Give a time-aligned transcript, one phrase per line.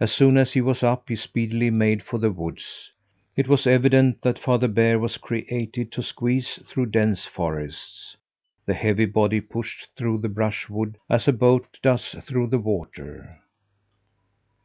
[0.00, 2.90] As soon as he was up, he speedily made for the woods.
[3.36, 8.16] It was evident that Father Bear was created to squeeze through dense forests.
[8.66, 13.38] The heavy body pushed through the brushwood as a boat does through the water.